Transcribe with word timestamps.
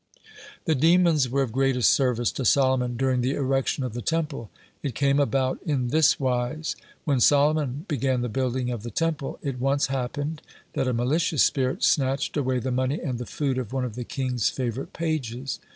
(53) 0.65 0.65
The 0.65 0.79
demons 0.81 1.29
were 1.29 1.43
of 1.43 1.51
greatest 1.51 1.91
service 1.91 2.31
to 2.31 2.43
Solomon 2.43 2.97
during 2.97 3.21
the 3.21 3.35
erection 3.35 3.83
of 3.83 3.93
the 3.93 4.01
Temple. 4.01 4.49
It 4.81 4.95
came 4.95 5.19
about 5.19 5.59
in 5.63 5.89
this 5.89 6.19
wise: 6.19 6.75
When 7.05 7.19
Solomon 7.19 7.85
began 7.87 8.21
the 8.21 8.27
building 8.27 8.71
of 8.71 8.81
the 8.81 8.89
Temple, 8.89 9.37
it 9.43 9.59
once 9.59 9.85
happened 9.93 10.41
that 10.73 10.87
a 10.87 10.91
malicious 10.93 11.43
spirit 11.43 11.83
snatched 11.83 12.35
away 12.35 12.57
the 12.57 12.71
money 12.71 12.99
and 12.99 13.19
the 13.19 13.27
food 13.27 13.59
of 13.59 13.73
one 13.73 13.85
of 13.85 13.93
the 13.93 14.03
king's 14.03 14.49
favorite 14.49 14.91
pages. 14.91 15.59